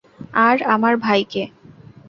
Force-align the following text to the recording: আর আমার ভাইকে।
আর 0.39 0.57
আমার 0.65 0.93
ভাইকে। 0.97 1.43